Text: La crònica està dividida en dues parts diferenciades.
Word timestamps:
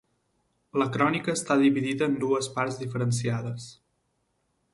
La 0.81 0.87
crònica 0.95 1.35
està 1.39 1.57
dividida 1.65 2.09
en 2.13 2.17
dues 2.25 2.51
parts 2.59 2.81
diferenciades. 2.87 3.71